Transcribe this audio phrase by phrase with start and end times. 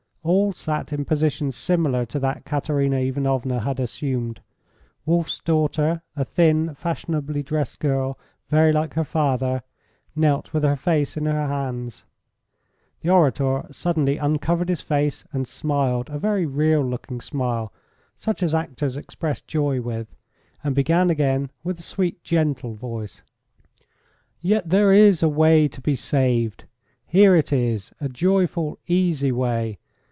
[0.23, 4.39] All sat in positions similar to that Katerina Ivanovna had assumed.
[5.03, 9.63] Wolf's daughter, a thin, fashionably dressed girl, very like her father,
[10.15, 12.05] knelt with her face in her hands.
[13.01, 17.73] The orator suddenly uncovered his face, and smiled a very real looking smile,
[18.15, 20.13] such as actors express joy with,
[20.63, 23.23] and began again with a sweet, gentle voice:
[24.39, 26.65] "Yet there is a way to be saved.
[27.07, 29.79] Here it is a joyful, easy way.